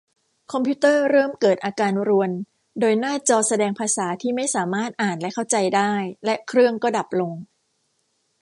[0.51, 2.29] คอมพิวเตอร์เริ่มเกิดอาการรวน
[2.79, 5.93] โดยหน้าจอแสดงภาษาที่ไม่สามารถอ่านและเข้าใจได้
[6.25, 7.33] และเครื่องก็ดับลง